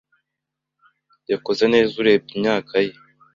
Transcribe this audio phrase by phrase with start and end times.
[1.31, 2.93] yakoze neza urebye imyaka ye.